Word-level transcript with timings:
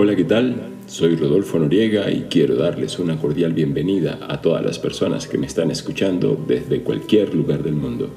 Hola, 0.00 0.14
¿qué 0.14 0.22
tal? 0.22 0.54
Soy 0.86 1.16
Rodolfo 1.16 1.58
Noriega 1.58 2.08
y 2.08 2.26
quiero 2.30 2.54
darles 2.54 3.00
una 3.00 3.18
cordial 3.18 3.52
bienvenida 3.52 4.20
a 4.28 4.40
todas 4.40 4.64
las 4.64 4.78
personas 4.78 5.26
que 5.26 5.38
me 5.38 5.46
están 5.48 5.72
escuchando 5.72 6.40
desde 6.46 6.82
cualquier 6.82 7.34
lugar 7.34 7.64
del 7.64 7.74
mundo. 7.74 8.08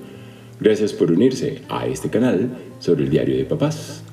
Gracias 0.60 0.94
por 0.94 1.12
unirse 1.12 1.64
a 1.70 1.88
este 1.88 2.12
canal 2.12 2.52
sobre 2.78 3.06
el 3.06 3.10
diario 3.10 3.36
de 3.36 3.46
papás. 3.46 4.04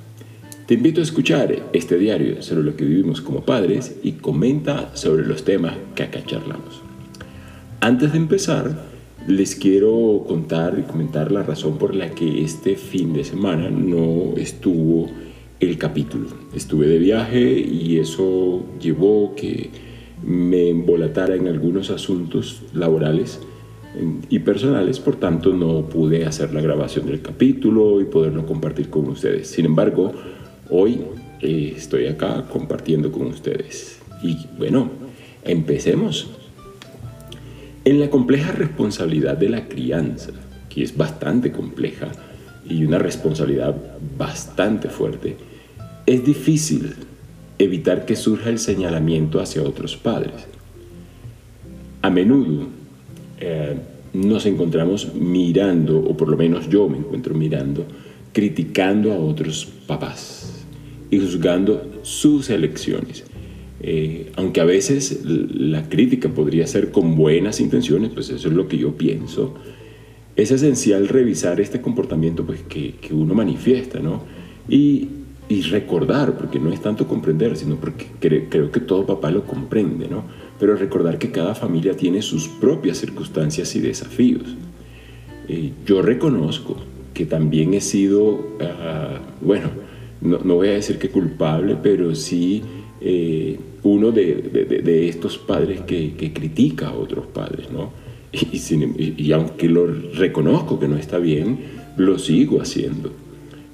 Te 0.64 0.72
invito 0.72 1.00
a 1.00 1.04
escuchar 1.04 1.68
este 1.74 1.98
diario 1.98 2.40
sobre 2.40 2.62
lo 2.62 2.74
que 2.74 2.86
vivimos 2.86 3.20
como 3.20 3.44
padres 3.44 3.96
y 4.02 4.12
comenta 4.12 4.96
sobre 4.96 5.26
los 5.26 5.44
temas 5.44 5.74
que 5.94 6.04
acá 6.04 6.24
charlamos. 6.24 6.80
Antes 7.80 8.12
de 8.12 8.18
empezar, 8.18 8.82
les 9.26 9.54
quiero 9.54 10.24
contar 10.26 10.78
y 10.78 10.90
comentar 10.90 11.30
la 11.30 11.42
razón 11.42 11.76
por 11.76 11.94
la 11.94 12.12
que 12.12 12.42
este 12.42 12.76
fin 12.76 13.12
de 13.12 13.24
semana 13.24 13.68
no 13.68 14.38
estuvo 14.38 15.10
el 15.60 15.78
capítulo. 15.78 16.28
Estuve 16.54 16.86
de 16.86 16.98
viaje 16.98 17.58
y 17.58 17.98
eso 17.98 18.64
llevó 18.80 19.34
que 19.34 19.70
me 20.22 20.70
embolatara 20.70 21.34
en 21.34 21.48
algunos 21.48 21.90
asuntos 21.90 22.62
laborales 22.72 23.40
y 24.28 24.38
personales, 24.40 25.00
por 25.00 25.16
tanto 25.16 25.52
no 25.52 25.88
pude 25.88 26.24
hacer 26.26 26.52
la 26.52 26.60
grabación 26.60 27.06
del 27.06 27.20
capítulo 27.22 28.00
y 28.00 28.04
poderlo 28.04 28.46
compartir 28.46 28.90
con 28.90 29.08
ustedes. 29.08 29.48
Sin 29.48 29.64
embargo, 29.64 30.12
hoy 30.70 31.00
eh, 31.40 31.74
estoy 31.76 32.06
acá 32.06 32.44
compartiendo 32.48 33.10
con 33.10 33.26
ustedes. 33.26 34.00
Y 34.22 34.46
bueno, 34.56 34.90
empecemos. 35.44 36.30
En 37.84 38.00
la 38.00 38.10
compleja 38.10 38.52
responsabilidad 38.52 39.36
de 39.36 39.48
la 39.48 39.66
crianza, 39.66 40.32
que 40.68 40.82
es 40.82 40.96
bastante 40.96 41.50
compleja 41.52 42.08
y 42.68 42.84
una 42.84 42.98
responsabilidad 42.98 43.74
bastante 44.18 44.90
fuerte, 44.90 45.36
es 46.08 46.24
difícil 46.24 46.94
evitar 47.58 48.06
que 48.06 48.16
surja 48.16 48.48
el 48.48 48.58
señalamiento 48.58 49.40
hacia 49.40 49.62
otros 49.62 49.96
padres. 49.96 50.46
A 52.00 52.08
menudo 52.08 52.68
eh, 53.40 53.76
nos 54.14 54.46
encontramos 54.46 55.14
mirando, 55.14 55.98
o 55.98 56.16
por 56.16 56.28
lo 56.28 56.36
menos 56.38 56.70
yo 56.70 56.88
me 56.88 56.96
encuentro 56.96 57.34
mirando, 57.34 57.84
criticando 58.32 59.12
a 59.12 59.18
otros 59.18 59.66
papás 59.86 60.64
y 61.10 61.18
juzgando 61.18 62.00
sus 62.02 62.48
elecciones. 62.48 63.24
Eh, 63.80 64.32
aunque 64.36 64.62
a 64.62 64.64
veces 64.64 65.20
la 65.24 65.90
crítica 65.90 66.30
podría 66.30 66.66
ser 66.66 66.90
con 66.90 67.16
buenas 67.16 67.60
intenciones, 67.60 68.12
pues 68.14 68.30
eso 68.30 68.48
es 68.48 68.54
lo 68.54 68.66
que 68.66 68.78
yo 68.78 68.96
pienso, 68.96 69.56
es 70.36 70.52
esencial 70.52 71.06
revisar 71.06 71.60
este 71.60 71.82
comportamiento 71.82 72.46
pues, 72.46 72.62
que, 72.62 72.94
que 72.94 73.12
uno 73.12 73.34
manifiesta, 73.34 73.98
¿no? 74.00 74.22
Y 74.68 75.08
y 75.48 75.62
recordar, 75.62 76.36
porque 76.36 76.58
no 76.58 76.70
es 76.70 76.80
tanto 76.80 77.08
comprender, 77.08 77.56
sino 77.56 77.76
porque 77.76 78.06
creo 78.20 78.70
que 78.70 78.80
todo 78.80 79.06
papá 79.06 79.30
lo 79.30 79.44
comprende, 79.44 80.06
¿no? 80.06 80.24
Pero 80.60 80.76
recordar 80.76 81.18
que 81.18 81.30
cada 81.30 81.54
familia 81.54 81.96
tiene 81.96 82.20
sus 82.20 82.48
propias 82.48 82.98
circunstancias 82.98 83.74
y 83.74 83.80
desafíos. 83.80 84.56
Eh, 85.48 85.72
yo 85.86 86.02
reconozco 86.02 86.76
que 87.14 87.24
también 87.24 87.72
he 87.72 87.80
sido, 87.80 88.46
ah, 88.60 89.20
bueno, 89.40 89.70
no, 90.20 90.38
voy 90.54 90.68
a 90.68 90.72
decir 90.72 90.98
que 90.98 91.08
culpable, 91.08 91.76
pero 91.82 92.14
sí 92.14 92.62
eh, 93.00 93.58
uno 93.84 94.10
de, 94.10 95.08
estos 95.08 95.38
padres 95.38 95.80
que, 95.82 96.32
critica 96.34 96.88
a 96.88 96.92
otros 96.92 97.26
padres, 97.26 97.70
¿no? 97.70 97.90
Y, 98.30 99.32
aunque 99.32 99.68
lo 99.68 99.86
reconozco 99.86 100.78
que 100.78 100.88
no 100.88 100.96
está 100.96 101.18
bien, 101.18 101.58
lo 101.96 102.18
sigo 102.18 102.60
haciendo. 102.60 103.10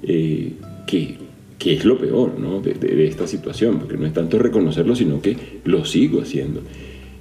Eh, 0.03 0.53
que 0.87 1.24
que 1.57 1.73
es 1.73 1.85
lo 1.85 1.97
peor 1.97 2.37
¿no? 2.39 2.61
de, 2.61 3.07
esta 3.07 3.27
situación, 3.27 3.79
porque 3.79 3.97
no 3.97 4.05
es 4.05 4.13
tanto 4.13 4.37
reconocerlo, 4.39 4.95
sino 4.95 5.21
que 5.21 5.37
lo 5.63 5.85
sigo 5.85 6.21
haciendo. 6.21 6.61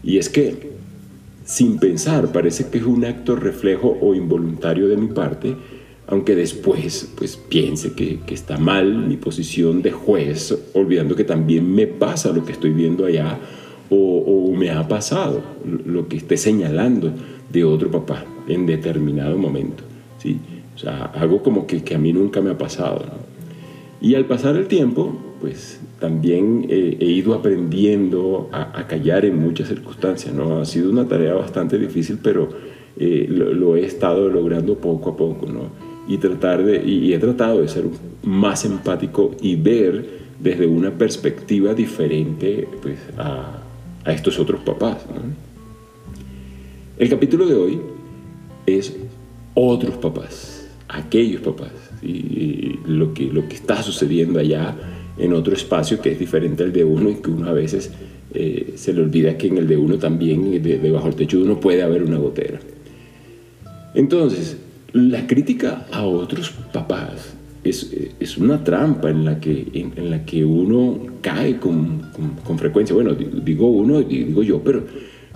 Y 0.02 0.18
es 0.18 0.28
que, 0.28 0.74
sin 1.44 1.78
pensar, 1.78 2.32
parece 2.32 2.68
que 2.68 2.78
es 2.78 2.84
un 2.84 3.04
acto 3.04 3.36
reflejo 3.36 3.96
o 4.00 4.14
involuntario 4.14 4.88
de 4.88 4.96
mi 4.96 5.08
parte, 5.08 5.54
aunque 6.06 6.34
después 6.34 7.12
pues 7.16 7.36
piense 7.36 7.92
que, 7.92 8.18
está 8.28 8.58
mal 8.58 9.06
mi 9.06 9.16
posición 9.16 9.80
de 9.82 9.92
juez, 9.92 10.56
olvidando 10.74 11.16
que 11.16 11.24
también 11.24 11.72
me 11.72 11.86
pasa 11.86 12.32
lo 12.32 12.44
que 12.44 12.52
estoy 12.52 12.72
viendo 12.72 13.06
allá, 13.06 13.38
o, 13.90 14.52
me 14.56 14.70
ha 14.70 14.86
pasado 14.86 15.42
lo 15.84 16.08
que 16.08 16.16
esté 16.16 16.36
señalando 16.36 17.12
de 17.52 17.64
otro 17.64 17.90
papá 17.90 18.24
en 18.48 18.66
determinado 18.66 19.36
momento. 19.36 19.82
¿sí? 20.18 20.38
O 20.74 20.78
sea, 20.78 21.04
algo 21.06 21.42
como 21.42 21.66
que, 21.66 21.82
que 21.82 21.94
a 21.94 21.98
mí 21.98 22.12
nunca 22.12 22.40
me 22.40 22.50
ha 22.50 22.58
pasado. 22.58 23.04
Y 24.04 24.16
al 24.16 24.26
pasar 24.26 24.54
el 24.56 24.68
tiempo, 24.68 25.16
pues 25.40 25.80
también 25.98 26.66
he 26.68 27.06
ido 27.06 27.32
aprendiendo 27.32 28.50
a, 28.52 28.86
callar 28.86 29.24
en 29.24 29.38
muchas 29.40 29.68
circunstancias, 29.68 30.34
¿no? 30.34 30.58
Ha 30.58 30.66
sido 30.66 30.90
una 30.90 31.08
tarea 31.08 31.32
bastante 31.32 31.78
difícil, 31.78 32.18
pero 32.22 32.50
eh, 32.98 33.26
lo, 33.30 33.76
he 33.76 33.86
estado 33.86 34.28
logrando 34.28 34.76
poco 34.76 35.08
a 35.08 35.16
poco, 35.16 35.46
¿no? 35.46 35.70
Y, 36.06 36.18
tratar 36.18 36.62
de, 36.62 36.86
y 36.86 37.14
he 37.14 37.18
tratado 37.18 37.62
de 37.62 37.68
ser 37.68 37.86
más 38.22 38.66
empático 38.66 39.30
y 39.40 39.56
ver 39.56 40.06
desde 40.38 40.66
una 40.66 40.90
perspectiva 40.90 41.72
diferente 41.72 42.68
pues, 42.82 42.98
a, 43.16 43.62
a 44.04 44.12
estos 44.12 44.38
otros 44.38 44.60
papás, 44.60 44.98
¿no? 45.08 45.22
El 46.98 47.08
capítulo 47.08 47.46
de 47.46 47.54
hoy 47.54 47.80
es 48.66 48.94
otros 49.54 49.96
papás, 49.96 50.63
aquellos 50.96 51.42
papás 51.42 51.72
y 52.02 52.78
lo 52.86 53.14
que, 53.14 53.24
lo 53.24 53.48
que 53.48 53.54
está 53.54 53.82
sucediendo 53.82 54.38
allá 54.38 54.76
en 55.16 55.32
otro 55.32 55.54
espacio 55.54 56.00
que 56.00 56.12
es 56.12 56.18
diferente 56.18 56.62
al 56.62 56.72
de 56.72 56.84
uno 56.84 57.10
y 57.10 57.14
que 57.16 57.30
uno 57.30 57.48
a 57.48 57.52
veces 57.52 57.92
eh, 58.32 58.74
se 58.76 58.92
le 58.92 59.02
olvida 59.02 59.38
que 59.38 59.46
en 59.46 59.58
el 59.58 59.68
de 59.68 59.76
uno 59.76 59.98
también, 59.98 60.62
debajo 60.62 61.06
del 61.06 61.14
techo 61.14 61.38
de 61.38 61.44
uno, 61.44 61.60
puede 61.60 61.82
haber 61.82 62.02
una 62.02 62.18
gotera. 62.18 62.58
Entonces, 63.94 64.56
la 64.92 65.26
crítica 65.26 65.86
a 65.92 66.04
otros 66.04 66.50
papás 66.72 67.34
es, 67.62 67.90
es 68.18 68.36
una 68.36 68.62
trampa 68.62 69.08
en 69.08 69.24
la, 69.24 69.40
que, 69.40 69.68
en, 69.72 70.10
la 70.10 70.24
que 70.24 70.44
uno 70.44 70.98
cae 71.20 71.58
con, 71.58 72.10
con, 72.12 72.30
con, 72.44 72.58
frecuencia. 72.58 72.94
Bueno, 72.94 73.14
digo 73.14 73.68
uno 73.68 74.02
digo 74.02 74.42
yo, 74.42 74.60
pero, 74.62 74.84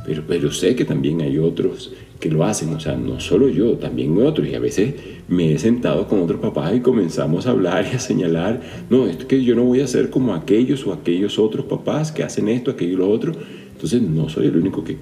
pero, 0.08 0.22
pero 0.26 0.50
sé 0.50 0.74
que 0.74 0.86
también 0.86 1.20
hay 1.20 1.36
otros 1.36 1.92
que 2.19 2.30
lo 2.30 2.42
hacen, 2.42 2.72
o 2.72 2.80
sea, 2.80 2.96
no 2.96 3.20
solo 3.20 3.50
yo, 3.50 3.72
también 3.74 4.16
otros, 4.22 4.48
y 4.48 4.54
a 4.54 4.58
veces 4.58 4.94
me 5.28 5.52
he 5.52 5.58
sentado 5.58 6.08
con 6.08 6.22
otros 6.22 6.41
papás 6.41 6.74
y 6.74 6.80
comenzamos 6.80 7.46
a 7.46 7.50
hablar 7.50 7.86
y 7.92 7.94
a 7.94 7.98
señalar, 7.98 8.62
no, 8.88 9.06
esto 9.06 9.28
que 9.28 9.44
yo 9.44 9.54
no 9.54 9.64
voy 9.64 9.82
a 9.82 9.86
ser 9.86 10.08
como 10.08 10.32
aquellos 10.32 10.86
o 10.86 10.94
aquellos 10.94 11.38
otros 11.38 11.66
papás 11.66 12.10
que 12.10 12.22
hacen 12.22 12.48
esto, 12.48 12.70
aquello 12.70 12.94
y 12.94 12.96
lo 12.96 13.10
otro, 13.10 13.32
entonces 13.70 14.00
no 14.00 14.30
soy 14.30 14.46
el 14.46 14.56
único 14.56 14.82
que, 14.82 14.96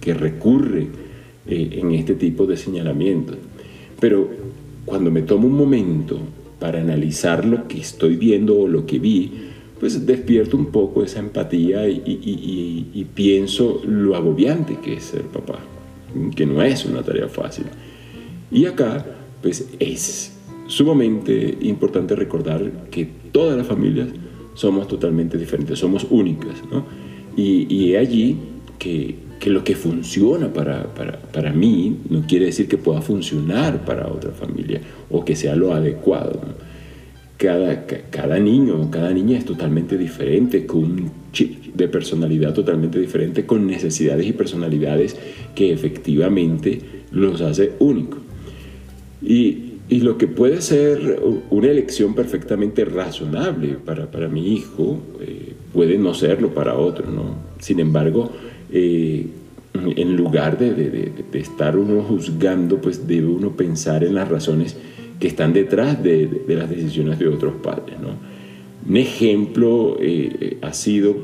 que, 0.00 0.14
recurre 0.14 0.88
eh, 1.46 1.78
en 1.80 1.92
este 1.92 2.16
tipo 2.16 2.44
de 2.44 2.56
señalamientos. 2.56 3.36
Pero 4.00 4.28
cuando 4.84 5.12
me 5.12 5.22
tomo 5.22 5.46
un 5.46 5.56
momento 5.56 6.18
para 6.58 6.80
analizar 6.80 7.44
lo 7.44 7.68
que 7.68 7.78
estoy 7.78 8.16
viendo 8.16 8.58
o 8.58 8.66
lo 8.66 8.84
que 8.84 8.98
vi, 8.98 9.30
pues 9.82 10.06
despierto 10.06 10.56
un 10.56 10.66
poco 10.66 11.02
esa 11.02 11.18
empatía 11.18 11.86
y, 11.88 12.00
y 12.94 13.04
pienso 13.14 13.82
lo 13.84 14.16
agobiante 14.16 14.78
que 14.82 14.94
es 14.94 15.04
ser 15.04 15.22
papá 15.22 15.58
que 16.34 16.46
no 16.46 16.62
es 16.62 16.84
una 16.84 17.02
tarea 17.02 17.28
fácil. 17.28 17.66
Y 18.50 18.66
acá, 18.66 19.04
pues 19.40 19.68
es 19.78 20.32
sumamente 20.66 21.58
importante 21.62 22.14
recordar 22.14 22.88
que 22.90 23.08
todas 23.32 23.56
las 23.56 23.66
familias 23.66 24.08
somos 24.54 24.86
totalmente 24.88 25.38
diferentes, 25.38 25.78
somos 25.78 26.06
únicas, 26.10 26.62
¿no? 26.70 26.84
Y, 27.36 27.72
y 27.74 27.96
allí 27.96 28.36
que, 28.78 29.16
que, 29.40 29.48
lo 29.48 29.64
que 29.64 29.74
funciona 29.74 30.52
para, 30.52 30.92
para, 30.94 31.18
para, 31.18 31.52
mí 31.52 31.96
no 32.10 32.26
quiere 32.26 32.46
decir 32.46 32.68
que 32.68 32.76
pueda 32.76 33.00
funcionar 33.00 33.84
para 33.86 34.08
otra 34.08 34.32
familia 34.32 34.82
o 35.10 35.24
que 35.24 35.34
sea 35.34 35.56
lo 35.56 35.72
adecuado. 35.72 36.40
Cada, 37.42 37.86
cada 37.86 38.38
niño 38.38 38.88
cada 38.88 39.12
niña 39.12 39.36
es 39.36 39.44
totalmente 39.44 39.98
diferente, 39.98 40.64
con 40.64 40.84
un 40.84 41.10
chip 41.32 41.74
de 41.74 41.88
personalidad 41.88 42.54
totalmente 42.54 43.00
diferente, 43.00 43.46
con 43.46 43.66
necesidades 43.66 44.24
y 44.26 44.32
personalidades 44.32 45.16
que 45.52 45.72
efectivamente 45.72 46.80
los 47.10 47.40
hace 47.40 47.72
únicos. 47.80 48.20
Y, 49.20 49.72
y, 49.88 50.00
lo 50.02 50.18
que 50.18 50.28
puede 50.28 50.62
ser 50.62 51.20
una 51.50 51.66
elección 51.66 52.14
perfectamente 52.14 52.84
razonable 52.84 53.76
para, 53.84 54.08
para 54.08 54.28
mi 54.28 54.52
hijo, 54.52 55.00
eh, 55.20 55.54
puede 55.72 55.98
no 55.98 56.14
serlo 56.14 56.54
para 56.54 56.76
otro, 56.76 57.10
¿no? 57.10 57.34
Sin 57.58 57.80
embargo, 57.80 58.30
eh, 58.70 59.26
en 59.74 60.16
lugar 60.16 60.58
de, 60.58 60.74
de, 60.74 60.90
de, 61.32 61.38
estar 61.40 61.76
uno 61.76 62.02
juzgando, 62.02 62.80
pues 62.80 63.08
debe 63.08 63.26
uno 63.26 63.56
pensar 63.56 64.04
en 64.04 64.14
las 64.14 64.28
razones 64.28 64.76
que 65.22 65.28
están 65.28 65.52
detrás 65.52 66.02
de, 66.02 66.42
las 66.48 66.68
decisiones 66.68 67.16
de 67.20 67.28
otros 67.28 67.54
padres, 67.62 67.94
¿no? 68.00 68.08
Un 68.88 68.96
ejemplo 68.96 69.96
eh, 70.00 70.58
ha 70.62 70.72
sido 70.72 71.14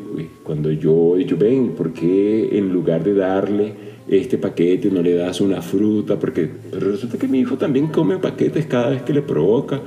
cuando 0.44 0.70
yo 0.70 1.16
he 1.16 1.18
dicho, 1.18 1.36
ven, 1.36 1.70
¿por 1.70 1.92
qué 1.92 2.56
en 2.56 2.72
lugar 2.72 3.02
de 3.02 3.14
darle 3.14 3.72
este 4.06 4.38
paquete 4.38 4.92
no 4.92 5.02
le 5.02 5.14
das 5.14 5.40
una 5.40 5.62
fruta? 5.62 6.16
Porque 6.16 6.48
resulta 6.70 7.18
que 7.18 7.26
mi 7.26 7.40
hijo 7.40 7.58
también 7.58 7.88
come 7.88 8.18
paquetes 8.18 8.66
cada 8.66 8.90
vez 8.90 9.02
que 9.02 9.12
le 9.12 9.22
provoca 9.22 9.82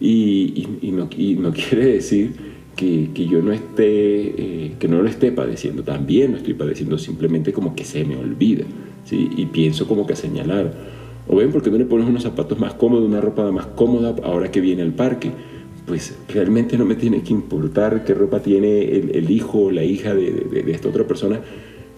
y, 0.00 0.66
y, 0.82 0.90
no, 0.90 1.08
no, 1.38 1.52
quiere 1.54 1.86
decir 1.86 2.32
que, 2.74 3.10
yo 3.14 3.42
no 3.42 3.52
esté, 3.52 3.84
eh, 3.86 4.72
que 4.80 4.88
no 4.88 5.00
lo 5.00 5.08
esté 5.08 5.30
padeciendo, 5.30 5.84
también 5.84 6.32
lo 6.32 6.38
estoy 6.38 6.54
padeciendo, 6.54 6.98
simplemente 6.98 7.52
como 7.52 7.76
que 7.76 7.84
se 7.84 8.04
me 8.04 8.16
olvida, 8.16 8.64
¿sí? 9.04 9.30
Y 9.36 9.46
pienso 9.46 9.86
como 9.86 10.04
que 10.04 10.16
señalar, 10.16 11.01
o 11.32 11.36
ven, 11.36 11.50
¿por 11.50 11.62
qué 11.62 11.70
no 11.70 11.78
le 11.78 11.86
pones 11.86 12.06
unos 12.06 12.22
zapatos 12.22 12.58
más 12.58 12.74
cómodos, 12.74 13.08
una 13.08 13.22
ropa 13.22 13.50
más 13.50 13.64
cómoda 13.66 14.14
ahora 14.22 14.50
que 14.50 14.60
viene 14.60 14.82
al 14.82 14.92
parque? 14.92 15.30
Pues 15.86 16.14
realmente 16.28 16.76
no 16.76 16.84
me 16.84 16.94
tiene 16.94 17.22
que 17.22 17.32
importar 17.32 18.04
qué 18.04 18.12
ropa 18.12 18.40
tiene 18.40 18.82
el, 18.82 19.30
hijo 19.30 19.64
o 19.64 19.70
la 19.70 19.82
hija 19.82 20.14
de, 20.14 20.64
esta 20.68 20.90
otra 20.90 21.06
persona, 21.06 21.40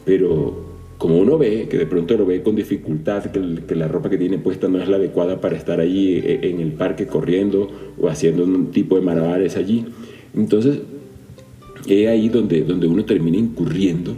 pero 0.04 0.74
como 0.98 1.18
uno 1.18 1.36
ve, 1.36 1.66
que 1.68 1.76
de 1.76 1.86
pronto 1.86 2.16
lo 2.16 2.24
ve 2.24 2.42
con 2.42 2.54
dificultad, 2.54 3.24
que, 3.24 3.74
la 3.74 3.88
ropa 3.88 4.08
que 4.08 4.18
tiene 4.18 4.38
puesta 4.38 4.68
no 4.68 4.80
es 4.80 4.88
la 4.88 4.96
adecuada 4.96 5.40
para 5.40 5.56
estar 5.56 5.80
allí 5.80 6.16
eh, 6.18 6.38
en 6.44 6.60
el 6.60 6.70
parque 6.72 7.08
corriendo 7.08 7.68
o 8.00 8.08
haciendo 8.08 8.44
un 8.44 8.70
tipo 8.70 8.94
de 8.94 9.02
malabares 9.02 9.56
allí, 9.56 9.84
entonces 10.36 10.78
es 11.88 12.08
ahí 12.08 12.28
donde, 12.28 12.62
donde 12.62 12.86
uno 12.86 13.04
termina 13.04 13.36
incurriendo 13.36 14.14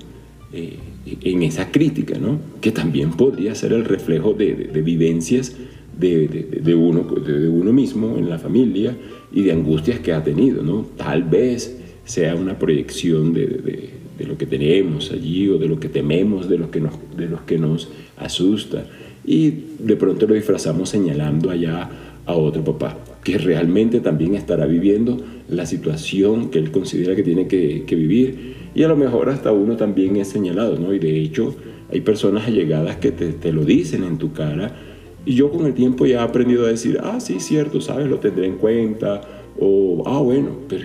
eh, 0.53 0.77
en 1.06 1.43
esa 1.43 1.70
crítica, 1.70 2.19
¿no? 2.19 2.38
que 2.61 2.73
también 2.73 3.12
podría 3.12 3.55
ser 3.55 3.73
el 3.73 3.85
reflejo 3.85 4.35
de, 4.35 4.55
vivencias 4.85 5.56
de, 5.99 6.29
de, 6.62 6.75
uno, 6.75 7.03
de 7.03 7.49
uno 7.49 7.73
mismo 7.73 8.19
en 8.19 8.29
la 8.29 8.38
familia 8.38 8.97
y 9.32 9.43
de 9.43 9.53
angustias 9.53 10.00
que 10.00 10.12
ha 10.12 10.23
tenido. 10.23 10.62
¿no? 10.62 10.87
Tal 10.97 11.23
vez 11.23 11.79
sea 12.05 12.35
una 12.35 12.58
proyección 12.58 13.32
de, 13.32 13.91
de 14.19 14.26
lo 14.26 14.38
que 14.38 14.47
tenemos 14.47 15.11
allí 15.12 15.49
o 15.49 15.58
de 15.58 15.69
lo 15.69 15.79
que 15.79 15.88
tememos, 15.88 16.49
de 16.49 16.58
lo 16.58 16.70
que 16.70 16.82
de 17.17 17.26
los 17.26 17.43
que 17.43 17.58
nos 17.58 17.88
asusta. 18.17 18.87
Y 19.25 19.53
de 19.79 19.97
pronto 19.97 20.26
lo 20.26 20.35
disfrazamos 20.35 20.88
señalando 20.88 21.50
allá 21.50 21.91
a 22.25 22.35
otro 22.35 22.64
papá, 22.64 22.99
que 23.26 23.38
realmente 23.38 23.99
también 23.99 24.37
estará 24.37 24.67
viviendo 24.67 25.20
la 25.49 25.67
situación 25.67 26.49
que 26.49 26.61
él 26.61 26.70
considera 26.70 27.17
que 27.17 27.25
tiene 27.25 27.49
que, 27.49 27.84
vivir. 27.88 28.55
Y 28.73 28.84
a 28.84 28.88
lo 28.88 28.96
mejor 28.96 29.31
hasta 29.31 29.50
uno 29.50 29.76
también 29.76 30.14
es 30.14 30.28
señalado, 30.28 30.78
¿no? 30.78 30.94
Y 30.94 31.00
de 31.00 31.23
hecho 31.23 31.56
hay 31.90 32.02
personas 32.02 32.46
allegadas 32.46 32.99
que 32.99 33.11
te, 33.11 33.32
te 33.32 33.52
lo 33.52 33.64
dicen 33.64 34.05
en 34.05 34.19
tu 34.19 34.32
cara. 34.32 34.76
Y 35.25 35.34
yo 35.34 35.50
con 35.50 35.67
el 35.67 35.75
tiempo 35.75 36.06
ya 36.06 36.20
he 36.20 36.23
aprendido 36.23 36.67
a 36.67 36.69
decir, 36.69 37.00
ah, 37.02 37.19
sí, 37.19 37.40
cierto, 37.40 37.81
sabes, 37.81 38.06
lo 38.06 38.20
tendré 38.20 38.46
en 38.46 38.58
cuenta. 38.58 39.23
O, 39.58 40.05
ah, 40.06 40.20
bueno, 40.20 40.50
pero 40.69 40.84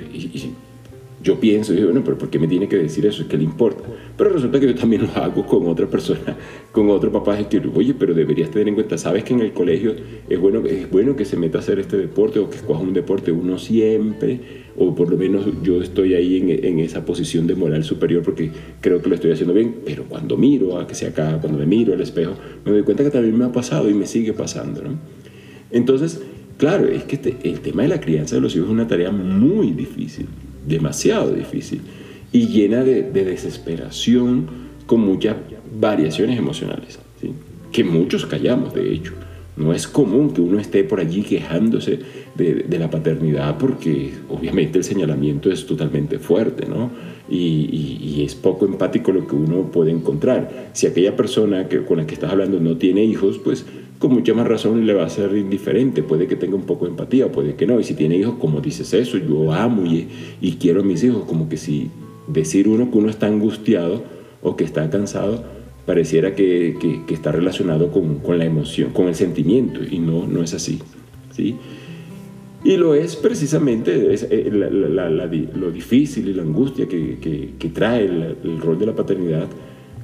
yo 1.22 1.40
pienso, 1.40 1.74
yo, 1.74 1.86
bueno, 1.86 2.02
pero 2.04 2.18
¿por 2.18 2.30
qué 2.30 2.40
me 2.40 2.48
tiene 2.48 2.68
que 2.68 2.78
decir 2.78 3.06
eso? 3.06 3.22
Es 3.22 3.28
que 3.28 3.38
le 3.38 3.44
importa. 3.44 3.84
Pero 4.18 4.32
resulta 4.32 4.60
que 4.60 4.68
yo 4.68 4.76
también 4.76 5.04
lo 5.16 5.22
hago 5.22 5.46
con 5.46 5.68
otra 5.68 5.88
persona, 5.88 6.38
con 6.72 6.90
otro 6.90 7.12
papá, 7.12 7.40
es 7.40 7.48
que, 7.48 7.62
oye, 7.74 7.94
pero 7.94 8.14
deberías 8.14 8.50
tener 8.50 8.68
en 8.68 8.76
cuenta, 8.76 8.98
sabes 8.98 9.24
que 9.24 9.34
en 9.34 9.42
el 9.42 9.54
colegio 9.54 9.94
es 10.30 10.40
bueno, 10.40 10.66
es 10.66 10.90
bueno 10.90 11.16
que 11.16 11.26
se 11.26 11.38
meta 11.38 11.60
a 11.60 11.62
hacer 11.62 11.80
este 11.80 11.98
deporte 11.98 12.40
o 12.40 12.50
que 12.50 12.58
escoja 12.58 12.82
un 12.82 12.94
deporte 12.94 13.32
uno 13.32 13.60
siempre, 13.60 14.40
o 14.78 14.96
por 14.96 15.10
lo 15.10 15.18
menos 15.18 15.46
yo 15.64 15.82
estoy 15.82 16.16
ahí 16.16 16.38
en, 16.38 16.50
en, 16.50 16.80
esa 16.80 17.06
posición 17.06 17.46
de 17.46 17.56
moral 17.56 17.84
superior 17.84 18.24
porque 18.24 18.50
creo 18.80 19.02
que 19.02 19.10
lo 19.10 19.16
estoy 19.16 19.32
haciendo 19.32 19.54
bien, 19.54 19.76
pero 19.86 20.06
cuando 20.06 20.38
miro, 20.38 20.80
a 20.80 20.88
que 20.88 20.96
sea 20.96 21.10
acá, 21.10 21.38
cuando 21.40 21.60
me 21.60 21.66
miro 21.66 21.94
al 21.94 22.02
espejo, 22.02 22.34
me 22.66 22.72
doy 22.72 22.84
cuenta 22.84 23.04
que 23.04 23.12
también 23.12 23.38
me 23.38 23.46
ha 23.46 23.52
pasado 23.52 23.90
y 23.90 23.94
me 23.94 24.08
sigue 24.08 24.34
pasando, 24.34 24.82
¿no? 24.82 24.98
Entonces, 25.72 26.22
claro, 26.58 26.88
es 26.88 27.04
que 27.04 27.16
este, 27.16 27.38
el 27.44 27.60
tema 27.60 27.84
de 27.84 27.90
la 27.90 28.02
crianza 28.02 28.36
de 28.36 28.42
los 28.42 28.56
hijos 28.56 28.68
es 28.68 28.74
una 28.74 28.88
tarea 28.88 29.12
muy 29.12 29.72
difícil 29.72 30.28
demasiado 30.66 31.34
difícil 31.34 31.82
y 32.32 32.48
llena 32.48 32.84
de, 32.84 33.04
desesperación 33.04 34.48
con 34.86 35.02
muchas 35.02 35.36
variaciones 35.80 36.38
emocionales, 36.38 37.00
que 37.72 37.84
muchos 37.84 38.26
callamos 38.26 38.74
de 38.74 38.94
hecho. 38.94 39.14
No 39.58 39.74
es 39.74 39.86
común 39.86 40.34
que 40.34 40.42
uno 40.42 40.60
esté 40.60 40.84
por 40.86 41.00
allí 41.02 41.24
quejándose 41.24 42.00
de, 42.36 42.78
la 42.80 42.90
paternidad 42.90 43.58
porque 43.58 44.14
obviamente 44.30 44.78
el 44.78 44.84
señalamiento 44.84 45.52
es 45.52 45.66
totalmente 45.66 46.20
fuerte, 46.20 46.68
¿no? 46.68 46.90
Y, 47.30 48.24
es 48.24 48.36
poco 48.36 48.66
empático 48.66 49.12
lo 49.12 49.26
que 49.26 49.36
uno 49.36 49.72
puede 49.72 49.90
encontrar. 49.90 50.70
Si 50.74 50.86
aquella 50.86 51.16
persona 51.16 51.68
que, 51.68 51.84
con 51.84 51.98
la 51.98 52.06
que 52.06 52.14
estás 52.14 52.32
hablando 52.32 52.60
no 52.60 52.78
tiene 52.78 53.04
hijos, 53.04 53.40
pues 53.40 53.66
con 54.02 54.14
mucha 54.14 54.34
más 54.34 54.48
razón 54.48 54.86
le 54.88 54.96
va 54.96 55.06
a 55.06 55.10
ser 55.10 55.38
indiferente. 55.38 56.02
Puede 56.02 56.28
que 56.28 56.36
tenga 56.36 56.56
un 56.56 56.64
poco 56.64 56.86
de 56.86 56.92
empatía, 56.92 57.32
puede 57.32 57.54
que 57.56 57.68
no. 57.68 57.80
Y 57.80 57.84
si 57.84 57.94
tiene 57.94 58.18
hijos, 58.18 58.36
como 58.40 58.60
dices 58.60 58.94
eso, 58.96 59.18
yo 59.20 59.54
amo 59.54 59.86
y, 59.86 60.08
y 60.42 60.54
quiero 60.54 60.82
a 60.82 60.84
mis 60.84 61.04
hijos, 61.04 61.24
como 61.26 61.48
que 61.48 61.56
si 61.56 61.92
decir 62.28 62.68
uno 62.68 62.90
que 62.90 62.98
uno 62.98 63.10
está 63.10 63.28
angustiado 63.28 64.04
o 64.42 64.56
que 64.56 64.64
está 64.64 64.90
cansado, 64.90 65.44
pareciera 65.86 66.34
que, 66.34 67.04
que, 67.08 67.14
está 67.14 67.32
relacionado 67.32 67.92
con, 67.92 68.16
con, 68.16 68.40
la 68.40 68.46
emoción, 68.46 68.92
con 68.92 69.08
el 69.08 69.14
sentimiento, 69.14 69.82
y 69.84 70.00
no, 70.00 70.26
no 70.26 70.42
es 70.42 70.56
así. 70.56 70.80
¿sí? 71.32 71.58
Y 72.64 72.78
lo 72.78 72.96
es 72.96 73.16
precisamente 73.16 74.14
eh, 74.14 75.50
lo 75.54 75.72
difícil 75.72 76.28
y 76.28 76.34
la 76.34 76.42
angustia 76.42 76.88
que, 76.88 77.54
que 77.58 77.70
trae 77.70 78.06
el, 78.06 78.62
rol 78.62 78.80
de 78.80 78.88
la 78.88 78.96
paternidad, 78.96 79.48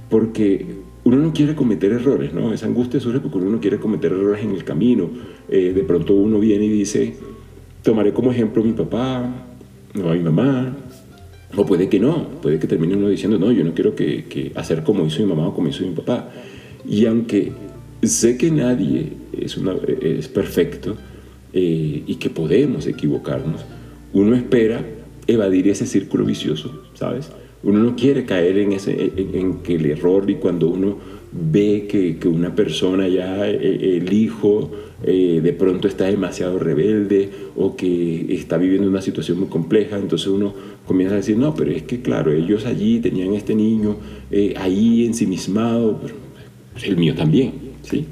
porque 0.08 0.66
uno 1.08 1.16
no 1.16 1.32
quiere 1.32 1.56
cometer 1.56 1.94
errores, 1.94 2.34
¿no? 2.34 2.52
Esa 2.52 2.66
angustia 2.66 3.00
surge 3.00 3.22
porque 3.22 3.38
uno 3.38 3.50
no 3.50 3.62
quiere 3.62 3.78
cometer 3.78 4.12
errores 4.12 4.44
en 4.44 4.52
el 4.52 4.66
camino. 4.66 5.10
Eh, 5.48 5.72
de 5.74 5.84
pronto 5.84 6.14
uno 6.14 6.38
viene 6.38 6.66
y 6.66 6.70
dice, 6.70 7.14
tomaré 7.82 8.12
como 8.12 8.30
ejemplo 8.30 8.62
mi 8.62 8.74
papá, 8.74 9.24
o 9.96 10.10
a 10.10 10.14
mi 10.14 10.20
mamá, 10.20 10.76
o 11.56 11.66
puede 11.66 11.88
que 11.88 11.98
no, 11.98 12.28
puede 12.42 12.60
que 12.60 12.68
termine 12.68 12.98
uno 12.98 13.08
diciendo, 13.08 13.40
no, 13.40 13.54
yo 13.54 13.64
no 13.64 13.74
quiero 13.74 13.96
que, 13.96 14.52
hacer 14.56 14.84
como 14.84 15.06
hizo 15.06 15.22
mi 15.22 15.30
mamá 15.30 15.48
o 15.48 15.54
como 15.54 15.70
hizo 15.70 15.86
mi 15.86 15.96
papá. 15.96 16.30
Y 16.86 17.06
aunque 17.06 17.54
sé 18.04 18.38
que 18.38 18.52
nadie 18.52 19.14
es 19.32 20.28
perfecto 20.28 20.98
eh, 21.54 22.04
y 22.06 22.16
que 22.16 22.30
podemos 22.30 22.86
equivocarnos, 22.86 23.64
uno 24.12 24.36
espera 24.36 24.84
evadir 25.28 25.68
ese 25.68 25.86
círculo 25.86 26.26
vicioso, 26.26 26.84
¿sabes? 26.94 27.30
Uno 27.64 27.80
no 27.80 27.96
quiere 27.96 28.26
caer 28.26 28.58
en, 28.60 28.72
ese, 28.72 29.12
en, 29.16 29.60
que 29.60 29.76
el 29.76 29.86
error 29.88 30.30
y 30.30 30.36
cuando 30.36 30.70
uno 30.70 30.98
ve 31.32 31.88
que, 31.90 32.18
que 32.18 32.28
una 32.28 32.56
persona 32.56 33.08
ya, 33.08 33.50
eh, 33.50 33.98
el 33.98 34.14
hijo, 34.14 34.72
eh, 35.04 35.42
de 35.44 35.54
pronto 35.54 35.88
está 35.88 36.06
demasiado 36.06 36.58
rebelde 36.58 37.30
o 37.56 37.76
que 37.76 38.34
está 38.34 38.58
viviendo 38.58 38.88
una 38.88 39.02
situación 39.02 39.40
muy 39.40 39.48
compleja, 39.48 39.98
entonces 39.98 40.28
uno 40.28 40.54
comienza 40.86 41.16
a 41.16 41.18
decir, 41.18 41.38
no, 41.38 41.54
pero 41.54 41.72
es 41.72 41.84
que 41.84 42.02
claro, 42.02 42.32
ellos 42.32 42.66
allí 42.66 43.00
tenían 43.00 43.34
este 43.34 43.54
niño 43.54 43.98
eh, 44.32 44.54
ahí 44.58 45.06
ensimismado, 45.06 46.00
el 46.84 46.98
mío 46.98 47.16
también, 47.16 47.54
¿sí? 47.82 48.06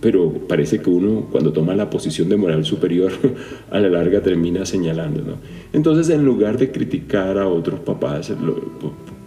Pero 0.00 0.32
parece 0.48 0.80
que 0.80 0.88
uno 0.88 1.26
cuando 1.30 1.52
toma 1.52 1.74
la 1.74 1.90
posición 1.90 2.28
de 2.28 2.36
moral 2.36 2.64
superior 2.64 3.12
a 3.70 3.78
la 3.78 3.88
larga 3.88 4.22
termina 4.22 4.64
señalando. 4.64 5.22
¿no? 5.22 5.34
Entonces 5.72 6.08
en 6.10 6.24
lugar 6.24 6.58
de 6.58 6.70
criticar 6.70 7.38
a 7.38 7.46
otros 7.46 7.80
papás 7.80 8.32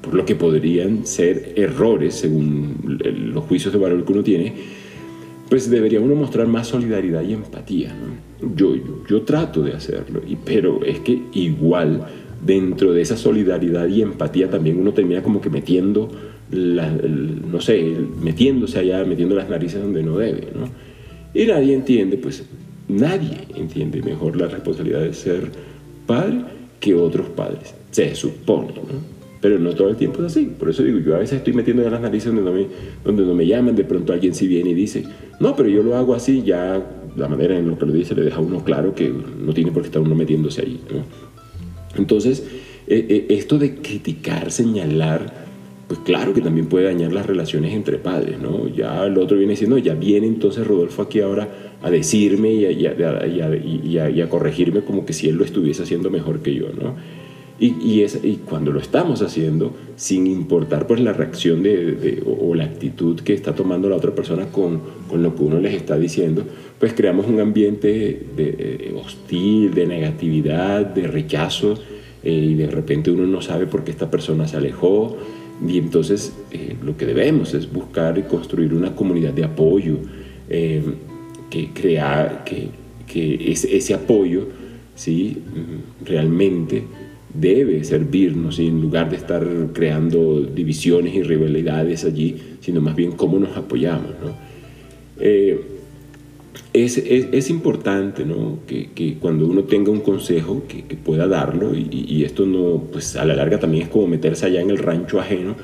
por, 0.01 0.13
lo 0.13 0.25
que 0.25 0.35
podrían 0.35 1.05
ser 1.05 1.53
errores 1.55 2.15
según 2.15 2.99
los 3.33 3.43
juicios 3.45 3.73
de 3.73 3.79
valor 3.79 4.03
que 4.03 4.11
uno 4.11 4.23
tiene, 4.23 4.53
pues 5.49 5.69
debería 5.69 6.01
uno 6.01 6.15
mostrar 6.15 6.47
más 6.47 6.67
solidaridad 6.67 7.21
y 7.21 7.33
empatía. 7.33 7.93
¿no? 7.93 8.55
Yo, 8.55 8.75
yo, 9.07 9.21
trato 9.21 9.61
de 9.61 9.73
hacerlo, 9.73 10.21
y, 10.27 10.35
pero 10.35 10.83
es 10.83 10.99
que 10.99 11.21
igual 11.33 12.05
dentro 12.45 12.91
de 12.91 13.01
esa 13.01 13.15
solidaridad 13.15 13.87
y 13.87 14.01
empatía 14.01 14.49
también 14.49 14.77
uno 14.77 14.93
termina 14.93 15.23
como 15.23 15.39
que 15.39 15.49
metiendo 15.49 16.09
no 16.51 17.61
sé, 17.61 17.83
metiéndose 18.21 18.79
allá, 18.79 19.03
metiendo 19.05 19.35
las 19.35 19.49
narices 19.49 19.81
donde 19.81 20.03
no 20.03 20.17
debe. 20.17 20.47
Y 21.33 21.45
nadie 21.45 21.73
entiende, 21.73 22.17
pues 22.17 22.43
nadie 22.87 23.39
entiende 23.55 24.01
mejor 24.01 24.35
la 24.35 24.47
responsabilidad 24.47 25.01
de 25.01 25.13
ser 25.13 25.49
padre 26.05 26.41
que 26.79 26.93
otros 26.95 27.27
padres, 27.29 27.73
se 27.91 28.13
supone. 28.15 28.73
Pero 29.41 29.59
no 29.59 29.71
todo 29.71 29.89
el 29.89 29.97
tiempo 29.97 30.19
es 30.19 30.31
así. 30.31 30.45
Por 30.57 30.69
eso 30.69 30.83
digo, 30.83 30.99
yo 30.99 31.15
a 31.15 31.19
veces 31.19 31.39
estoy 31.39 31.53
metiendo 31.53 31.83
ya 31.83 31.89
las 31.89 32.01
narices 32.01 32.33
donde 32.33 32.49
no 32.49 32.55
me, 32.55 32.67
donde 33.03 33.25
no 33.25 33.33
me 33.33 33.45
llaman, 33.45 33.75
de 33.75 33.83
pronto 33.83 34.13
alguien 34.13 34.33
sí 34.33 34.47
viene 34.47 34.69
y 34.69 34.73
dice, 34.73 35.03
no, 35.39 35.55
pero 35.55 35.69
yo 35.69 35.83
lo 35.83 35.95
hago 35.95 36.13
así, 36.13 36.43
ya 36.43 36.81
la 37.15 37.27
manera 37.27 37.57
en 37.57 37.67
lo 37.67 37.77
que 37.77 37.85
lo 37.85 37.93
dice 37.93 38.15
le 38.15 38.23
deja 38.23 38.37
a 38.37 38.41
uno 38.41 38.63
claro 38.63 38.95
que 38.95 39.09
no 39.09 39.53
tiene 39.53 39.71
por 39.71 39.83
qué 39.83 39.87
estar 39.87 40.01
uno 40.01 40.15
metiéndose 40.15 40.61
ahí. 40.61 40.79
Entonces, 41.97 42.43
eh, 42.87 43.05
eh, 43.09 43.25
esto 43.29 43.57
de 43.57 43.75
criticar, 43.75 44.51
señalar, 44.51 45.45
pues 45.93 46.05
claro 46.05 46.33
que 46.33 46.41
también 46.41 46.65
puede 46.65 46.85
dañar 46.85 47.13
las 47.13 47.27
relaciones 47.27 47.71
entre 47.71 47.99
padres, 47.99 48.39
¿no? 48.39 48.67
Ya 48.67 49.05
el 49.05 49.15
otro 49.19 49.37
viene 49.37 49.51
diciendo, 49.51 49.77
ya 49.77 49.93
viene 49.93 50.25
entonces 50.25 50.65
Rodolfo 50.65 51.03
aquí 51.03 51.21
ahora 51.21 51.47
a 51.83 51.91
decirme 51.91 52.51
y 52.51 52.87
a, 52.87 54.27
corregirme 54.27 54.81
como 54.81 55.05
que 55.05 55.13
si 55.13 55.29
él 55.29 55.35
lo 55.35 55.45
estuviese 55.45 55.83
haciendo 55.83 56.09
mejor 56.09 56.39
que 56.39 56.55
yo, 56.55 56.69
¿no? 56.69 56.95
Y, 57.59 58.01
es, 58.01 58.19
cuando 58.49 58.71
lo 58.71 58.79
estamos 58.79 59.21
haciendo, 59.21 59.75
sin 59.95 60.25
importar 60.25 60.87
pues 60.87 60.99
la 60.99 61.13
reacción 61.13 61.61
de, 61.61 62.23
o, 62.25 62.55
la 62.55 62.63
actitud 62.63 63.19
que 63.19 63.33
está 63.33 63.53
tomando 63.53 63.87
la 63.87 63.95
otra 63.95 64.15
persona 64.15 64.47
con, 64.47 64.81
con 65.07 65.21
lo 65.21 65.35
que 65.35 65.43
uno 65.43 65.59
les 65.59 65.75
está 65.75 65.95
diciendo, 65.95 66.43
pues 66.79 66.93
creamos 66.93 67.27
un 67.27 67.39
ambiente 67.39 67.87
de, 68.35 68.55
eh, 68.57 68.95
hostil, 68.99 69.75
de 69.75 69.85
negatividad, 69.85 70.87
de 70.87 71.07
rechazo, 71.07 71.75
eh, 72.23 72.33
y 72.33 72.55
de 72.55 72.67
repente 72.67 73.11
uno 73.11 73.27
no 73.27 73.41
sabe 73.41 73.67
por 73.67 73.83
qué 73.83 73.91
esta 73.91 74.09
persona 74.09 74.47
se 74.47 74.57
alejó, 74.57 75.15
y 75.67 75.77
entonces 75.77 76.33
eh, 76.51 76.75
lo 76.83 76.97
que 76.97 77.05
debemos 77.05 77.53
es 77.53 77.71
buscar 77.71 78.17
y 78.17 78.23
construir 78.23 78.73
una 78.73 78.95
comunidad 78.95 79.33
de 79.33 79.43
apoyo, 79.43 79.97
eh, 80.49 80.81
que 81.49 81.69
crea 81.69 82.43
que, 82.45 82.69
ese, 83.15 83.93
apoyo 83.93 84.47
¿sí? 84.95 85.37
realmente 86.03 86.83
debe 87.31 87.83
servirnos 87.83 88.57
y 88.57 88.67
en 88.67 88.81
lugar 88.81 89.09
de 89.11 89.17
estar 89.17 89.47
creando 89.71 90.41
divisiones 90.41 91.13
y 91.13 91.21
rivalidades 91.21 92.05
allí, 92.05 92.37
sino 92.59 92.81
más 92.81 92.95
bien 92.95 93.11
cómo 93.11 93.37
nos 93.37 93.55
apoyamos. 93.55 94.11
Eh, 95.19 95.72
es, 96.73 97.49
importante 97.49 98.25
que, 98.67 99.17
cuando 99.19 99.45
uno 99.45 99.63
tenga 99.63 99.91
un 99.91 100.01
consejo 100.01 100.63
que, 100.67 100.83
pueda 100.95 101.27
darlo 101.27 101.75
y, 101.75 101.87
y, 101.91 102.23
esto 102.23 102.45
no, 102.45 102.83
pues 102.91 103.15
a 103.15 103.25
la 103.25 103.35
larga 103.35 103.59
también 103.59 103.83
es 103.83 103.89
como 103.89 104.07
meterse 104.07 104.45
allá 104.45 104.61
en 104.61 104.69
el 104.69 104.77
rancho 104.77 105.19
ajeno, 105.19 105.55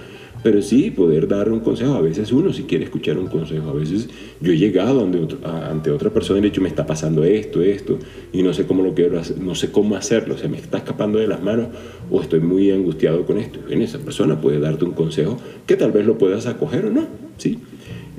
pero 0.41 0.61
sí, 0.61 0.89
poder 0.91 1.27
dar 1.27 1.51
un 1.51 1.59
consejo. 1.59 1.95
A 1.95 2.01
veces 2.01 2.31
uno 2.31 2.53
si 2.53 2.63
quiere 2.63 2.85
escuchar 2.85 3.17
un 3.17 3.27
consejo. 3.27 3.69
A 3.69 3.73
veces 3.73 4.07
yo 4.39 4.53
he 4.53 4.57
llegado 4.57 5.01
ante, 5.03 5.91
otra 5.91 6.09
persona 6.11 6.39
y 6.39 6.41
le 6.41 6.47
he 6.47 6.51
dicho, 6.51 6.61
me 6.61 6.69
está 6.69 6.85
pasando 6.85 7.23
esto, 7.23 7.61
esto, 7.61 7.97
y 8.31 8.41
no 8.41 8.53
sé 8.53 8.65
cómo 8.65 8.83
lo 8.83 8.93
quiero 8.93 9.19
hacer, 9.19 9.37
no 9.39 9.55
sé 9.55 9.71
cómo 9.71 9.95
hacerlo. 9.95 10.37
se 10.37 10.47
me 10.47 10.57
está 10.57 10.77
escapando 10.77 11.19
de 11.19 11.27
las 11.27 11.41
manos 11.41 11.67
o 12.09 12.21
estoy 12.21 12.39
muy 12.39 12.71
angustiado 12.71 13.25
con 13.25 13.37
esto. 13.37 13.59
En 13.69 13.81
esa 13.81 13.99
persona 13.99 14.39
puede 14.39 14.59
darte 14.59 14.85
un 14.85 14.91
consejo 14.91 15.37
que 15.65 15.75
tal 15.75 15.91
vez 15.91 16.05
lo 16.05 16.17
puedas 16.17 16.45
acoger 16.45 16.85
o 16.85 16.91
no. 16.91 17.07
¿sí? 17.37 17.59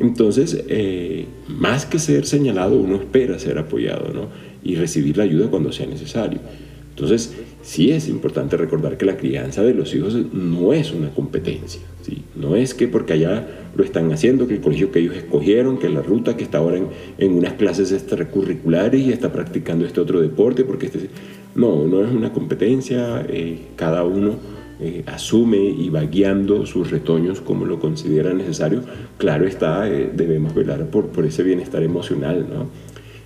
Entonces, 0.01 0.65
eh, 0.69 1.27
más 1.47 1.85
que 1.85 1.99
ser 1.99 2.25
señalado, 2.25 2.77
uno 2.77 2.97
espera 2.97 3.39
ser 3.39 3.59
apoyado 3.59 4.13
¿no? 4.15 4.29
y 4.65 4.75
recibir 4.75 5.19
la 5.19 5.25
ayuda 5.25 5.49
cuando 5.49 5.73
sea 5.73 5.87
necesario. 5.87 6.41
Entonces, 6.89 7.35
sí 7.63 7.91
es 7.91 8.09
importante 8.09 8.57
recordar 8.57 8.97
que 8.97 9.05
la 9.05 9.19
crianza 9.19 9.63
de 9.63 9.75
los 9.75 9.95
hijos 9.95 10.17
no 10.33 10.73
es 10.73 10.93
una 10.93 11.11
competencia. 11.11 11.83
¿sí? 12.01 12.23
No 12.35 12.57
es 12.57 12.73
que 12.73 12.89
porque 12.89 13.13
allá 13.13 13.47
lo 13.77 13.85
están 13.85 14.11
haciendo, 14.11 14.49
que 14.49 14.55
el 14.55 14.61
colegio 14.61 14.91
que 14.91 15.01
ellos 15.01 15.17
escogieron, 15.17 15.79
que 15.79 15.91
la 15.91 16.01
ruta, 16.01 16.35
que 16.35 16.45
está 16.45 16.59
ahora 16.59 16.79
en, 17.19 17.33
unas 17.33 17.53
clases 17.55 17.93
extracurriculares 17.93 19.03
y 19.03 19.13
está 19.13 19.31
practicando 19.31 19.85
este 19.87 20.01
otro 20.01 20.21
deporte, 20.21 20.65
porque 20.65 20.87
este... 20.87 21.11
No, 21.55 21.87
no 21.89 22.05
es 22.05 22.11
una 22.13 22.33
competencia. 22.33 23.27
Eh, 23.29 23.59
cada 23.75 24.05
uno 24.05 24.37
eh, 24.81 25.03
asume 25.07 25.59
y 25.59 25.91
va 25.91 26.03
guiando 26.03 26.65
sus 26.67 26.91
retoños 26.91 27.41
como 27.41 27.67
lo 27.67 27.79
considera 27.79 28.33
necesario. 28.33 28.83
Claro 29.19 29.47
está, 29.47 29.89
eh, 29.89 30.11
debemos 30.15 30.55
velar 30.55 30.87
por, 30.87 31.09
por 31.09 31.27
ese 31.27 31.43
bienestar 31.43 31.83
emocional, 31.83 32.47
¿no? 32.49 32.69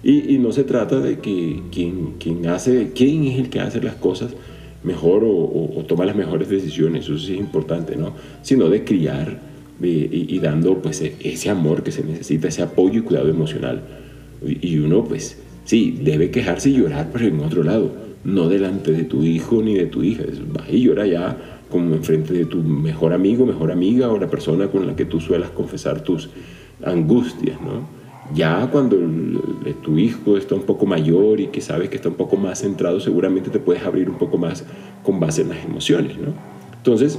Y, 0.04 0.36
no 0.36 0.52
se 0.52 0.64
trata 0.64 1.00
de 1.00 1.18
que 1.18 1.62
quien, 1.72 2.46
hace, 2.46 2.92
quién 2.94 3.24
es 3.24 3.38
el 3.38 3.48
que 3.48 3.60
hace 3.60 3.80
las 3.80 3.94
cosas 3.94 4.34
mejor 4.82 5.22
o, 5.24 5.82
toma 5.88 6.04
las 6.04 6.14
mejores 6.14 6.50
decisiones, 6.50 7.04
eso 7.04 7.18
sí 7.18 7.32
es 7.32 7.40
importante, 7.40 7.96
¿no? 7.96 8.12
Sino 8.42 8.68
de 8.68 8.84
criar 8.84 9.40
y, 9.82 10.38
dando 10.40 10.82
pues 10.82 11.00
e, 11.00 11.16
ese 11.20 11.48
amor 11.48 11.82
que 11.82 11.90
se 11.90 12.04
necesita, 12.04 12.48
ese 12.48 12.60
apoyo 12.60 12.98
y 12.98 13.02
cuidado 13.02 13.30
emocional. 13.30 13.80
Y, 14.46 14.76
uno 14.76 15.04
pues 15.04 15.38
sí, 15.64 15.98
debe 16.02 16.30
quejarse 16.30 16.68
y 16.68 16.74
llorar, 16.74 17.08
pero 17.10 17.26
en 17.26 17.40
otro 17.40 17.62
lado, 17.62 17.90
no 18.24 18.48
delante 18.48 18.92
de 18.92 19.04
tu 19.04 19.22
hijo 19.22 19.62
ni 19.62 19.74
de 19.74 19.86
tu 19.86 20.02
hija. 20.02 20.24
Va 20.56 20.64
y 20.70 20.82
llora 20.82 21.06
ya 21.06 21.36
como 21.70 21.94
enfrente 21.94 22.32
de 22.32 22.44
tu 22.44 22.58
mejor 22.58 23.12
amigo, 23.12 23.46
mejor 23.46 23.70
amiga 23.70 24.10
o 24.10 24.18
la 24.18 24.28
persona 24.28 24.68
con 24.68 24.86
la 24.86 24.96
que 24.96 25.04
tú 25.04 25.20
suelas 25.20 25.50
confesar 25.50 26.02
tus 26.02 26.30
angustias, 26.84 27.60
¿no? 27.60 28.04
Ya 28.32 28.68
cuando 28.70 28.96
tu 29.82 29.98
hijo 29.98 30.38
está 30.38 30.54
un 30.54 30.62
poco 30.62 30.86
mayor 30.86 31.40
y 31.40 31.48
que 31.48 31.60
sabes 31.60 31.90
que 31.90 31.96
está 31.96 32.08
un 32.08 32.14
poco 32.14 32.36
más 32.36 32.60
centrado, 32.60 32.98
seguramente 32.98 33.50
te 33.50 33.58
puedes 33.58 33.82
abrir 33.84 34.08
un 34.08 34.16
poco 34.16 34.38
más 34.38 34.64
con 35.02 35.20
base 35.20 35.42
en 35.42 35.50
las 35.50 35.62
emociones, 35.62 36.16
¿no? 36.18 36.32
Entonces, 36.76 37.18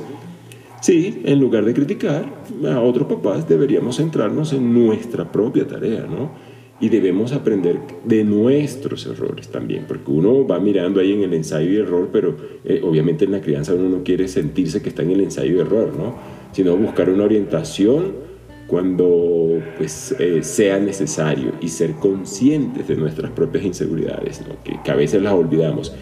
sí, 0.81 1.21
en 1.25 1.39
lugar 1.39 1.63
de 1.65 1.74
criticar 1.74 2.25
a 2.67 2.79
otros 2.79 3.07
papás, 3.07 3.47
deberíamos 3.47 3.97
centrarnos 3.97 4.51
en 4.53 4.74
nuestra 4.74 5.31
propia 5.31 5.67
tarea, 5.67 6.07
¿no? 6.09 6.31
Y 6.79 6.89
debemos 6.89 7.32
aprender 7.32 7.79
de 8.03 8.25
nuestros 8.25 9.05
errores 9.05 9.48
también, 9.48 9.86
porque 9.88 10.12
uno 10.12 10.46
va 10.46 10.60
mirando 10.60 11.00
ahí 11.00 11.13
en 11.13 11.24
el 11.24 11.34
ensayo 11.34 11.72
y 11.72 11.77
error, 11.77 12.10
pero 12.12 12.36
eh, 12.65 12.82
obviamente 12.84 13.24
en 13.24 13.32
la 13.32 13.39
crianza 13.39 13.74
uno 13.74 13.88
no 13.88 14.03
quiere 14.03 14.27
sentirse 14.27 14.82
que 14.82 14.89
está 14.89 15.01
en 15.01 15.12
el 15.12 15.22
ensayo 15.22 15.55
y 15.55 15.60
error, 15.60 15.96
¿no? 15.96 16.15
Sino 16.51 16.75
buscar 16.75 17.10
una 17.10 17.24
orientación 17.24 18.25
cuando 18.67 19.62
pues, 19.77 20.15
eh, 20.20 20.41
sea 20.41 20.79
necesario 20.79 21.53
y 21.62 21.70
ser 21.70 21.94
conscientes 21.94 22.88
de 22.88 22.96
nuestras 22.96 23.32
propias 23.32 23.63
inseguridades, 23.63 24.41
que, 24.63 24.91
a 24.91 24.96
veces 24.96 25.22
las 25.22 25.34
olvidamos. 25.34 25.94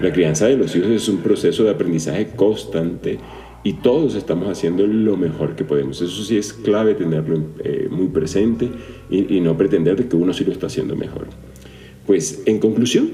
La 0.00 0.12
crianza 0.12 0.46
de 0.46 0.56
los 0.56 0.74
hijos 0.76 0.90
es 0.90 1.08
un 1.08 1.18
proceso 1.18 1.64
de 1.64 1.70
aprendizaje 1.70 2.28
constante 2.34 3.18
y 3.62 3.74
todos 3.74 4.14
estamos 4.14 4.48
haciendo 4.48 4.86
lo 4.86 5.16
mejor 5.16 5.54
que 5.56 5.64
podemos. 5.64 6.00
Eso 6.00 6.24
sí 6.24 6.38
es 6.38 6.52
clave 6.52 6.94
tenerlo 6.94 7.38
eh, 7.62 7.88
muy 7.90 8.08
presente 8.08 8.68
y, 9.10 9.40
no 9.40 9.56
pretender 9.56 9.96
de 9.96 10.08
que 10.08 10.16
uno 10.16 10.32
sí 10.32 10.44
lo 10.44 10.52
está 10.52 10.66
haciendo 10.66 10.96
mejor. 10.96 11.26
Pues 12.06 12.42
en 12.46 12.58
conclusión, 12.58 13.10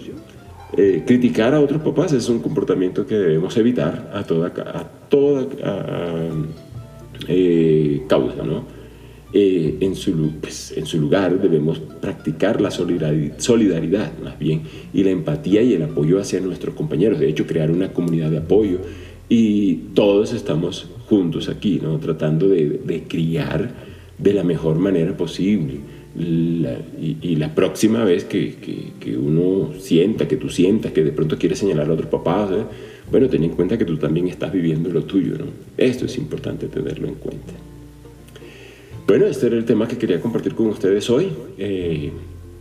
eh, 0.77 1.03
criticar 1.07 1.55
a 1.55 1.61
otros 1.61 1.83
papás 1.83 2.13
es 2.13 2.29
un 2.29 2.41
comportamiento 2.41 3.07
que 3.07 3.17
debemos 3.17 3.57
evitar 3.57 4.11
a 4.15 4.25
toda, 4.25 4.49
a 4.49 4.85
toda 5.09 5.47
causa, 8.09 8.43
¿no? 8.43 8.77
Eh, 9.33 9.79
en, 9.81 9.97
su, 9.97 10.31
pues, 10.41 10.73
en 10.77 10.87
su 10.87 11.01
lugar 11.01 11.41
debemos 11.41 11.81
practicar 11.81 12.61
la 12.61 12.71
solidaridad, 12.71 14.13
más 14.23 14.39
bien 14.39 14.63
y 14.95 15.03
la 15.03 15.11
empatía 15.11 15.63
y 15.63 15.75
el 15.75 15.83
apoyo 15.83 16.21
hacia 16.21 16.41
nuestros 16.41 16.75
compañeros. 16.75 17.19
De 17.19 17.29
hecho, 17.29 17.47
crear 17.47 17.71
una 17.71 17.93
comunidad 17.93 18.31
de 18.31 18.39
apoyo 18.39 18.79
y 19.29 19.75
todos 19.95 20.33
estamos 20.33 20.89
juntos 21.09 21.49
aquí, 21.49 21.81
¿no? 21.83 21.99
tratando 21.99 22.49
de, 22.49 23.05
criar 23.09 23.71
de 24.19 24.33
la 24.33 24.45
mejor 24.45 24.79
manera 24.79 25.17
posible. 25.17 25.81
y, 26.17 27.37
la 27.37 27.55
próxima 27.55 28.05
vez 28.05 28.25
que, 28.25 28.55
que, 29.01 29.17
uno 29.17 29.73
sienta, 29.79 30.27
que 30.27 30.37
tú 30.37 30.49
sientas 30.49 30.93
que 30.93 31.05
de 31.05 31.13
pronto 31.13 31.37
quieres 31.39 31.59
señalar 31.59 31.91
a 31.91 31.93
otro 31.93 32.09
papá, 32.09 32.49
¿eh? 32.53 32.65
bueno, 33.11 33.29
ten 33.29 33.45
en 33.45 33.51
cuenta 33.51 33.77
que 33.77 33.85
tú 33.85 33.97
también 33.99 34.29
estás 34.29 34.53
viviendo 34.53 34.89
lo 34.91 35.03
tuyo. 35.05 35.37
¿no? 35.39 35.47
Esto 35.77 36.07
es 36.07 36.17
importante 36.17 36.69
tenerlo 36.69 37.09
en 37.09 37.15
cuenta. 37.15 37.53
Bueno, 39.07 39.27
este 39.27 39.47
era 39.47 39.57
el 39.57 39.65
tema 39.65 39.87
que 39.87 39.99
quería 39.99 40.21
compartir 40.21 40.55
con 40.55 40.67
ustedes 40.67 41.09
hoy. 41.11 41.29
Eh, 41.59 42.11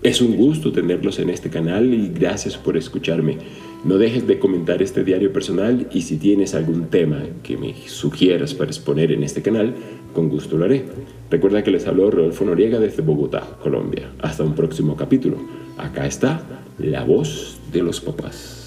es 0.03 0.21
un 0.21 0.35
gusto 0.35 0.71
tenerlos 0.71 1.19
en 1.19 1.29
este 1.29 1.49
canal 1.49 1.93
y 1.93 2.09
gracias 2.09 2.57
por 2.57 2.77
escucharme. 2.77 3.37
No 3.83 3.97
dejes 3.97 4.27
de 4.27 4.39
comentar 4.39 4.81
este 4.81 5.03
diario 5.03 5.31
personal 5.33 5.87
y 5.91 6.01
si 6.01 6.17
tienes 6.17 6.55
algún 6.55 6.87
tema 6.87 7.23
que 7.43 7.57
me 7.57 7.73
sugieras 7.87 8.53
para 8.53 8.69
exponer 8.69 9.11
en 9.11 9.23
este 9.23 9.41
canal, 9.41 9.75
con 10.13 10.29
gusto 10.29 10.57
lo 10.57 10.65
haré. 10.65 10.85
Recuerda 11.29 11.63
que 11.63 11.71
les 11.71 11.87
habló 11.87 12.09
Rodolfo 12.11 12.45
Noriega 12.45 12.79
desde 12.79 13.01
Bogotá, 13.01 13.57
Colombia. 13.61 14.11
Hasta 14.19 14.43
un 14.43 14.55
próximo 14.55 14.95
capítulo. 14.95 15.37
Acá 15.77 16.05
está 16.07 16.41
la 16.77 17.03
voz 17.03 17.59
de 17.71 17.83
los 17.83 17.99
papás. 18.01 18.64